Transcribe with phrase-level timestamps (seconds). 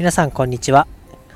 [0.00, 0.86] 皆さんこんにちは。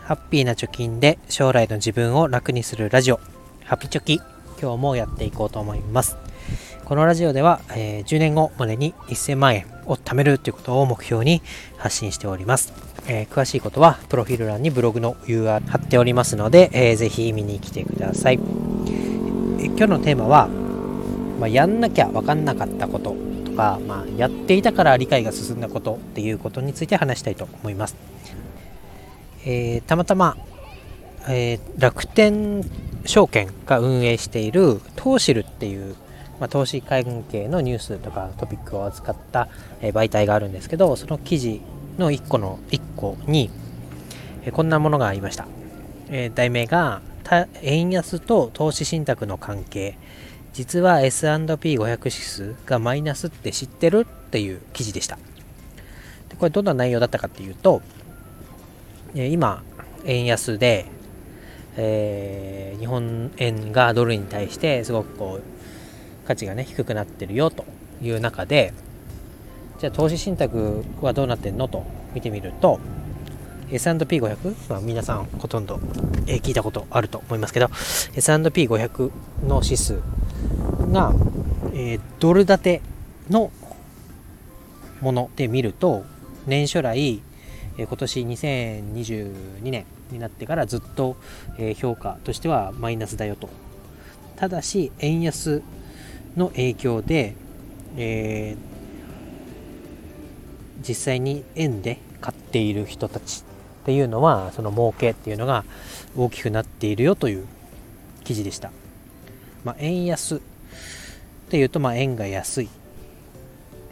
[0.04, 3.20] ハッピーな貯金で将来の自分を楽にするラジオ。
[3.62, 4.22] ハピチョキ。
[4.58, 6.16] 今日もやっていこうと思います。
[6.86, 11.42] このラジオでは、えー、10年後までに1000万円を貯めるということを目標に
[11.76, 12.72] 発信しております、
[13.06, 20.48] えー、詳しいことはプロフィール欄にブログの URL 貼っておりますので、えー、ぜひ見に来てください、えー、今日のテーマは、
[21.38, 27.96] まあ、やんなきゃ分かんなかったこととか、まあ、やっていたから理解が進んだことっていうことについて話したいと思います。
[29.44, 30.36] えー、たまたま、
[31.28, 32.64] えー、楽天
[33.04, 35.94] 証券が運営しているトーシルっていう、
[36.40, 39.48] まあ、投資関係のニュースとかトピックを扱った、
[39.80, 41.60] えー、媒体があるんですけどその記事
[41.98, 43.50] の1個の1個に、
[44.42, 45.46] えこんなものがありました、
[46.10, 47.02] え題名が
[47.62, 49.96] 円安と投資信託の関係。
[50.52, 55.18] 実は S&P500 指数がマイナスって知ってるっていう記事でした。
[56.28, 57.82] でこれどんな内容だったかっていうと
[59.14, 59.62] 今、
[60.04, 60.86] 円安で、
[61.76, 67.64] えー、日本円がドルに対してすごくこう価値がね低くなってるよと
[68.02, 68.72] いう中で
[69.78, 71.84] じゃあ投資信託はどうなってんのと
[72.14, 72.80] 見てみると
[73.70, 75.80] S&P500、まあ、皆さんほとんど、
[76.26, 77.66] えー、聞いたことあると思いますけど
[78.14, 79.10] S&P500
[79.46, 80.00] の指数
[80.92, 81.12] が、
[81.72, 82.82] えー、ドル建て
[83.30, 83.50] の
[85.00, 86.04] もので見ると
[86.46, 87.22] 年初来
[87.78, 91.16] え今年2022年になってからずっと
[91.58, 93.48] え評価としてはマイナスだよと。
[94.36, 95.62] ただし円安
[96.36, 97.34] の影響で、
[97.96, 103.44] えー、実際に円で買っている人たち
[103.82, 105.64] っていうのはその儲けっていうのが
[106.16, 107.46] 大きくなっているよという
[108.24, 108.72] 記事でした、
[109.62, 110.40] まあ、円安っ
[111.50, 112.68] ていうとま円が安い。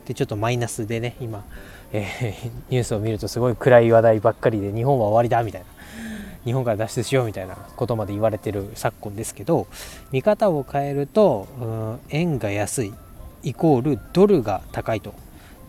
[0.06, 1.44] でちょっとマイナスでね今
[1.92, 5.66] えー、ニュースを見るとすごい暗い話題ばっかりで日本は終わりだみたいな。
[6.44, 9.68] 日本から脱出しようみたいなことまで言われてる昨今ですけど
[10.10, 12.92] 見方を変えると、うん、円が安い
[13.44, 15.14] イコールドルが高いと。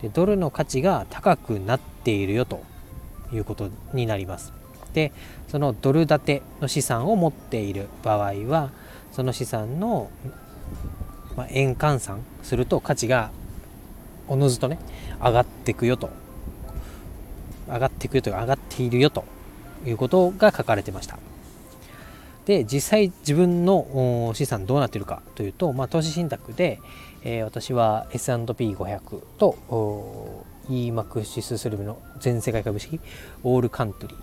[0.02, 2.62] でドルの価値が高くなっているよと
[3.32, 4.52] いうことになります。
[4.92, 5.12] で
[5.48, 8.70] そのドル建ての資産を持っている場合は
[9.12, 10.10] その資産の、
[11.36, 13.30] ま、円換算すると価値が
[14.28, 14.78] おのずとね
[15.20, 16.10] 上がっていくよと。
[17.66, 19.24] 上がっていくよと上がっているよと
[19.86, 21.18] いうことが書かれてました。
[22.46, 26.78] で実際自分の資産どうなっているかというと、まあ、投資信託で、
[27.22, 33.00] えー、私は S&P500 と EMAX スルムの全世界株式
[33.44, 34.18] オールカントリー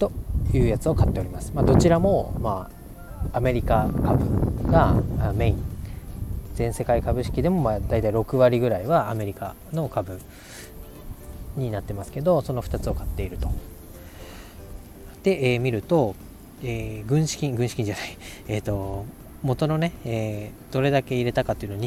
[0.00, 0.10] と
[0.52, 2.68] いうやつを買っております、まあ、どちらも、ま
[3.32, 5.00] あ、アメリカ株が
[5.32, 5.77] メイン。
[6.58, 10.20] 全世界株式でもまあ大体6割ぐらいはアメリカの株
[11.56, 13.48] になってますけどその2つを買っていると。
[15.22, 16.16] で、えー、見ると、
[16.64, 18.18] えー、軍資金軍資金じゃない、
[18.48, 19.04] えーと、
[19.42, 21.80] 元のね、えー、どれだけ入れたかっていうのを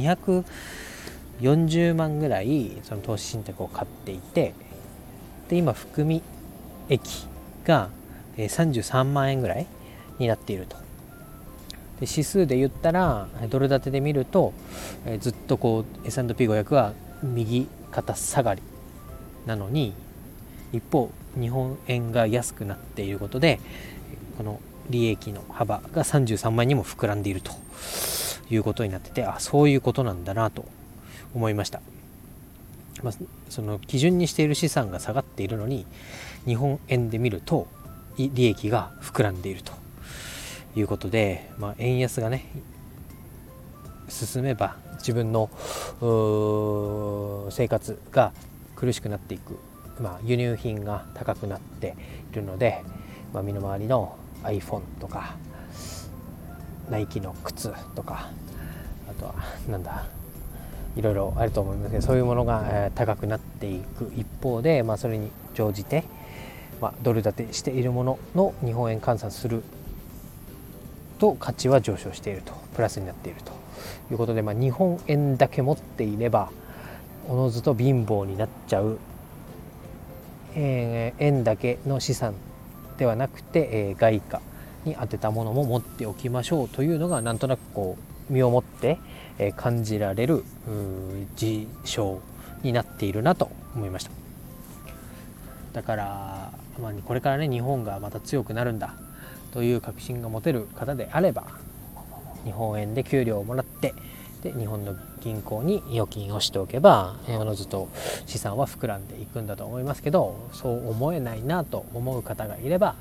[1.42, 4.54] 240万ぐらいその投資信託を買っていて
[5.50, 6.22] で今含み
[6.88, 7.28] 益
[7.66, 7.90] が
[8.38, 9.68] 33万円ぐらい
[10.18, 10.78] になっていると
[12.01, 14.53] 指数で言ったらドル建てで見ると、
[15.06, 18.62] えー、ずっとこう S&P500 は右肩下がり
[19.45, 19.94] なのに
[20.73, 23.59] 一方日本円が安くなっていることで
[24.38, 27.51] この利益の幅が33万円にも膨らんでいると
[28.50, 30.66] いうことになっててあそういうことなんだなと
[31.33, 31.81] 思いました、
[33.03, 33.13] まあ、
[33.50, 35.85] その基準にしている資産が下がっているのに
[36.45, 37.68] 日本円で見ると
[38.18, 39.81] 利益が膨らんでいると
[40.76, 42.46] いうことで、まあ、円安がね
[44.08, 45.50] 進めば自分の
[47.50, 48.34] 生活が
[48.76, 49.58] 苦しくなっていく、
[50.00, 51.96] まあ、輸入品が高くなって
[52.31, 52.84] いるので、
[53.34, 55.36] まあ、身の回りの iPhone とか
[56.90, 58.30] ナイキの靴とか
[59.10, 59.36] あとは
[59.70, 60.06] なんだ
[60.96, 64.12] いろいろあると思いますけどそういうものが、高くなっていく。
[64.16, 66.04] 一方で、まあ、それに乗じて、
[66.81, 69.63] まあ、ドル建てしているものの日本円換算する
[71.21, 73.51] と価値は上昇しているとプラスになっていると
[74.12, 76.50] いうことで、まあ、日本円だけ持っていれば
[77.29, 78.97] おのずと貧乏になっちゃう、
[80.56, 82.33] えー、円だけの資産
[82.97, 84.41] ではなくて、えー、外貨
[84.83, 87.97] に当てたものも持っておきましょうというのがなんとなくこ
[88.29, 88.97] う身をもって、
[89.38, 90.44] え、感じられる
[91.35, 92.19] 事象
[92.63, 94.12] になっているなと思いました。
[95.73, 96.51] だから、
[96.81, 98.95] まあ、これからね日本がまた強くなるんだ。
[99.51, 101.45] という確信が持てる方であれば
[102.44, 103.94] 日本円で給料をもらって
[104.42, 107.89] で日本の銀行に預金をしておけばおのずと
[108.25, 112.95] 資産は膨らんでいくんだと思いますけどそう思えないなと思う方がいれば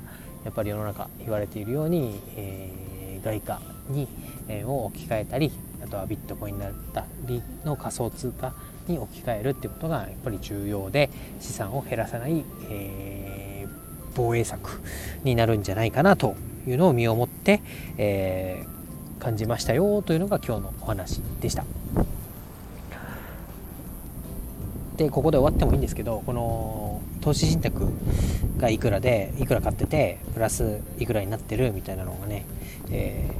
[0.45, 4.07] やっぱり世の中言われているように、えー、外貨に、
[4.47, 5.51] え、を置き換えたり
[5.83, 8.53] あとはビットコインだったりの仮想通貨
[8.87, 11.09] に置き換えるっていうことがやっぱり重要で
[11.39, 13.40] 資産を減らさない、えー、
[14.15, 14.81] 防衛策
[15.23, 16.35] になるんじゃないかなと
[16.67, 17.61] いうのを身をもって、
[17.97, 21.65] えー、感じましたよというのが今日のお話でした。
[24.97, 27.87] でここで終わってもいいんですけどこの投資信託
[28.57, 32.45] がいくらでいくら買っててプラスいくらになってるみたいなのがね、
[32.91, 33.31] え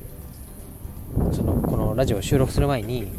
[1.15, 3.11] ー、そのこのラジオを収録する前に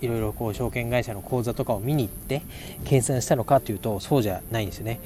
[0.00, 2.42] いろいろこう証券会社の口座とかを見に行って
[2.84, 5.00] 計算したのかというとそうじゃないんですよね。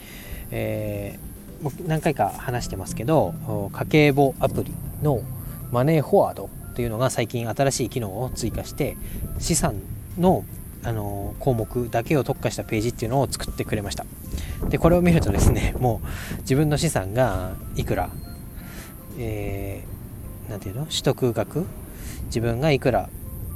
[0.50, 3.34] えー、僕何回か話してますけど
[3.72, 5.22] 家計簿アプリの
[5.70, 8.96] マネーフォワードというのが最近新しい機能を追加して
[9.38, 9.74] 資産
[10.18, 10.44] の
[10.82, 14.06] あの項目だけを特化したページっていうのを作ってくれました。
[14.70, 18.08] でこれを見るとですね もう自分の資産がいくら
[19.18, 20.86] えー、ていうの？
[20.86, 21.66] 取得額？
[22.26, 23.10] 自分がいくら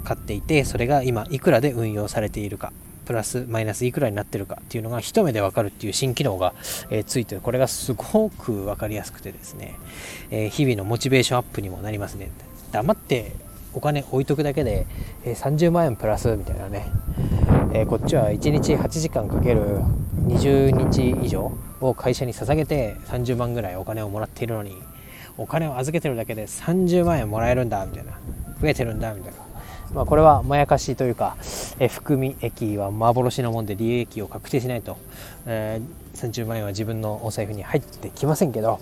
[0.05, 2.73] 買っていてそれが今いくらで運用されているか。
[3.05, 6.55] プラスマイナスいくらになってるかっていうのが一目でわかるっていう新機能が、
[6.91, 9.77] えー、ついてこれがすごく分かりやすくてですね、
[10.31, 12.31] えー、日々のモチベーションアップにもなりますね。
[12.73, 13.33] 黙って
[13.73, 14.87] お金置いとくだけで、
[15.25, 16.87] えー、30万円プラスみたいなね、
[17.73, 19.81] えこっちは1日8時間かける
[20.27, 24.77] 20日以上を会社に捧げて30万ぐらいお金をもらっているのに
[25.37, 28.13] お金を預けてるだけで30万円もらえるんだみたいな。
[28.65, 29.44] 増えてるんだみたいな。
[29.95, 31.37] まあ、これはまやかしというか、
[31.79, 34.99] え含み益は幻のもんで利益を確定しないと、
[35.47, 38.81] えー、30万円は自分のお財布に入ってきませんけど、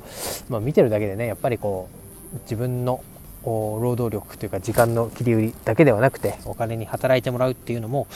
[0.49, 1.89] まあ、見てるだけでねやっぱりこ
[2.35, 3.05] う自分の
[3.45, 8.07] 労働力というか時間の切り売りだけではなくてお金に働いてもらうっていうのも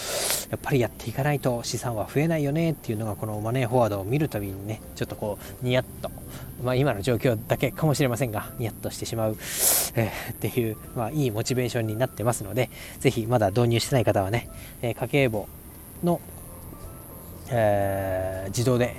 [0.51, 6.11] やっぱりやっていかないと資産は増えないよねっていうのがこのマネーフォワードを見るたびにねちょっとこうニヤッと。
[6.63, 9.37] まあ今の状況だけかもしれませんがニヤッとしてしまう、
[9.95, 14.49] えー、っていうまあいいモチベーションになってますのでぜひまだ導入してない方はね、
[14.81, 15.49] えー、家計簿
[16.03, 16.21] の、
[17.51, 18.97] えー、自動で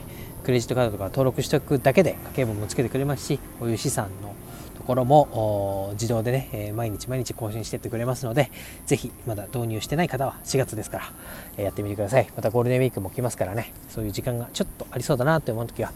[0.48, 4.34] クレジットカードとか登録しておくだけで家計簿もつけてくれますしこういう資産の
[4.78, 8.50] ところも自動でね、え毎日毎日更新していってくれますので、
[8.86, 11.12] ぜひまだ導入してない方は4月ですから、
[11.58, 12.30] えやってみてください。
[12.34, 15.92] またゴールデンウィークも来ますからね、そういう時間がちょっとありそうだなと思う時は、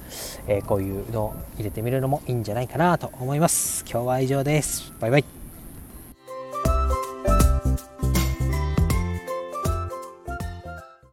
[0.48, 3.86] えこういうのを入れてみるのもいいんじゃないかなと思います。
[3.90, 4.92] 今日は以上です。
[5.00, 5.41] バイバイ。